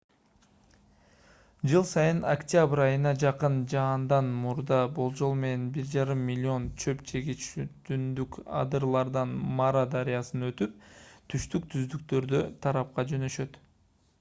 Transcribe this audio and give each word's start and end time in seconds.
жыл 1.71 1.83
сайын 1.89 2.21
октябрь 2.29 2.81
айына 2.85 3.11
жакын 3.23 3.59
жаандан 3.73 4.31
мурда 4.45 4.79
болжол 4.95 5.35
менен 5.43 5.67
1,5 5.83 6.15
млн 6.23 6.65
чөп 6.85 7.05
жегич 7.11 7.45
түндүк 7.91 8.39
адырлардан 8.63 9.37
мара 9.61 9.85
дарыясынан 9.95 10.49
өтүп 10.51 10.83
түштүк 11.35 11.69
түздүктөрү 11.77 12.43
тарапка 12.67 13.07
жөнөшөт 13.15 13.65